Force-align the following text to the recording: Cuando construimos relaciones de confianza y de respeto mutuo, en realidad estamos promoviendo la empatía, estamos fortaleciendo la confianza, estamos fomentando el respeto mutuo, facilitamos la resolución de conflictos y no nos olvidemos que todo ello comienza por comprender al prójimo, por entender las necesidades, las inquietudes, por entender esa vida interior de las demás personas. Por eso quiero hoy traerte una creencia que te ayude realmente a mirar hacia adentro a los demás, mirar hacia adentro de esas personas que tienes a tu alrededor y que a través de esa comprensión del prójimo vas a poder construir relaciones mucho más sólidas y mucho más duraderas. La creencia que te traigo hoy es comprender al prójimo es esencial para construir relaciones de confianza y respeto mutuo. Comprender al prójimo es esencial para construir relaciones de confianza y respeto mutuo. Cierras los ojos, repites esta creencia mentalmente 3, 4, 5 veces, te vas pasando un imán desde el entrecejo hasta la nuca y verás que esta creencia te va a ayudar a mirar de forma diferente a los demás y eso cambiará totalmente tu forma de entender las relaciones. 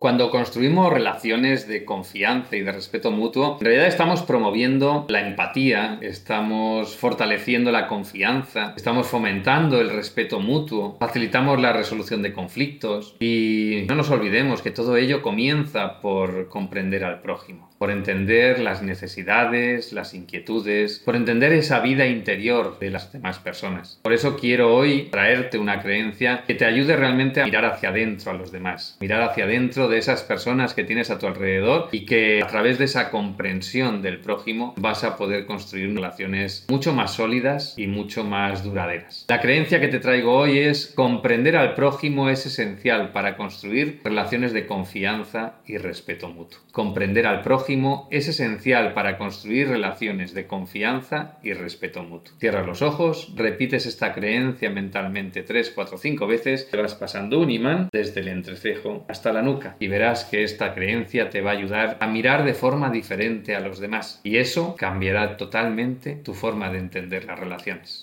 Cuando 0.00 0.30
construimos 0.30 0.90
relaciones 0.90 1.68
de 1.68 1.84
confianza 1.84 2.56
y 2.56 2.62
de 2.62 2.72
respeto 2.72 3.10
mutuo, 3.10 3.58
en 3.60 3.66
realidad 3.66 3.86
estamos 3.86 4.22
promoviendo 4.22 5.04
la 5.10 5.20
empatía, 5.20 5.98
estamos 6.00 6.96
fortaleciendo 6.96 7.70
la 7.70 7.86
confianza, 7.86 8.72
estamos 8.78 9.08
fomentando 9.08 9.78
el 9.78 9.90
respeto 9.90 10.40
mutuo, 10.40 10.96
facilitamos 10.98 11.60
la 11.60 11.74
resolución 11.74 12.22
de 12.22 12.32
conflictos 12.32 13.14
y 13.20 13.84
no 13.90 13.94
nos 13.94 14.08
olvidemos 14.08 14.62
que 14.62 14.70
todo 14.70 14.96
ello 14.96 15.20
comienza 15.20 16.00
por 16.00 16.48
comprender 16.48 17.04
al 17.04 17.20
prójimo, 17.20 17.68
por 17.76 17.90
entender 17.90 18.58
las 18.58 18.80
necesidades, 18.82 19.92
las 19.92 20.14
inquietudes, 20.14 21.00
por 21.00 21.14
entender 21.14 21.52
esa 21.52 21.80
vida 21.80 22.06
interior 22.06 22.78
de 22.78 22.88
las 22.88 23.12
demás 23.12 23.38
personas. 23.38 24.00
Por 24.02 24.14
eso 24.14 24.38
quiero 24.38 24.74
hoy 24.74 25.10
traerte 25.10 25.58
una 25.58 25.82
creencia 25.82 26.44
que 26.46 26.54
te 26.54 26.64
ayude 26.64 26.96
realmente 26.96 27.42
a 27.42 27.44
mirar 27.44 27.66
hacia 27.66 27.90
adentro 27.90 28.30
a 28.30 28.34
los 28.34 28.50
demás, 28.50 28.96
mirar 28.98 29.20
hacia 29.20 29.44
adentro 29.44 29.89
de 29.90 29.98
esas 29.98 30.22
personas 30.22 30.74
que 30.74 30.84
tienes 30.84 31.10
a 31.10 31.18
tu 31.18 31.26
alrededor 31.26 31.88
y 31.92 32.06
que 32.06 32.42
a 32.42 32.46
través 32.46 32.78
de 32.78 32.86
esa 32.86 33.10
comprensión 33.10 34.02
del 34.02 34.20
prójimo 34.20 34.74
vas 34.78 35.04
a 35.04 35.16
poder 35.16 35.46
construir 35.46 35.94
relaciones 35.94 36.66
mucho 36.68 36.94
más 36.94 37.14
sólidas 37.14 37.74
y 37.76 37.86
mucho 37.86 38.24
más 38.24 38.64
duraderas. 38.64 39.26
La 39.28 39.40
creencia 39.40 39.80
que 39.80 39.88
te 39.88 39.98
traigo 39.98 40.34
hoy 40.34 40.58
es 40.58 40.86
comprender 40.86 41.56
al 41.56 41.74
prójimo 41.74 42.30
es 42.30 42.46
esencial 42.46 43.12
para 43.12 43.36
construir 43.36 44.00
relaciones 44.04 44.52
de 44.52 44.66
confianza 44.66 45.54
y 45.66 45.78
respeto 45.78 46.28
mutuo. 46.28 46.60
Comprender 46.72 47.26
al 47.26 47.42
prójimo 47.42 48.08
es 48.10 48.28
esencial 48.28 48.94
para 48.94 49.18
construir 49.18 49.68
relaciones 49.68 50.34
de 50.34 50.46
confianza 50.46 51.38
y 51.42 51.52
respeto 51.52 52.02
mutuo. 52.02 52.34
Cierras 52.38 52.66
los 52.66 52.82
ojos, 52.82 53.32
repites 53.36 53.86
esta 53.86 54.12
creencia 54.12 54.70
mentalmente 54.70 55.42
3, 55.42 55.72
4, 55.74 55.98
5 55.98 56.26
veces, 56.26 56.70
te 56.70 56.76
vas 56.76 56.94
pasando 56.94 57.40
un 57.40 57.50
imán 57.50 57.88
desde 57.92 58.20
el 58.20 58.28
entrecejo 58.28 59.04
hasta 59.08 59.32
la 59.32 59.42
nuca 59.42 59.76
y 59.80 59.88
verás 59.88 60.24
que 60.24 60.44
esta 60.44 60.74
creencia 60.74 61.30
te 61.30 61.40
va 61.40 61.50
a 61.50 61.54
ayudar 61.54 61.96
a 62.00 62.06
mirar 62.06 62.44
de 62.44 62.54
forma 62.54 62.90
diferente 62.90 63.56
a 63.56 63.60
los 63.60 63.80
demás 63.80 64.20
y 64.22 64.36
eso 64.36 64.76
cambiará 64.76 65.36
totalmente 65.36 66.14
tu 66.14 66.34
forma 66.34 66.70
de 66.70 66.78
entender 66.78 67.24
las 67.24 67.40
relaciones. 67.40 67.98